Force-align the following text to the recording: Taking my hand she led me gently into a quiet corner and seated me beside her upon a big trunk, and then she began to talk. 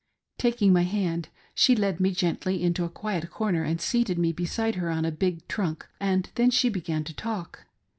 Taking 0.39 0.73
my 0.73 0.81
hand 0.81 1.29
she 1.53 1.75
led 1.75 1.99
me 1.99 2.09
gently 2.09 2.63
into 2.63 2.83
a 2.85 2.89
quiet 2.89 3.29
corner 3.29 3.61
and 3.63 3.79
seated 3.79 4.17
me 4.17 4.31
beside 4.33 4.73
her 4.73 4.89
upon 4.89 5.05
a 5.05 5.11
big 5.11 5.47
trunk, 5.47 5.87
and 5.99 6.27
then 6.33 6.49
she 6.49 6.69
began 6.69 7.03
to 7.03 7.13
talk. 7.13 7.67